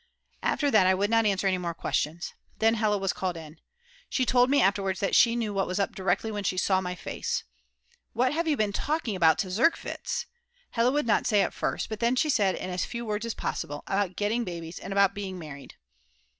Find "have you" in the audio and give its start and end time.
8.33-8.57